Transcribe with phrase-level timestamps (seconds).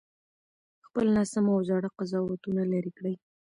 [0.85, 3.15] خپل ناسم او زاړه قضاوتونه لرې کړئ.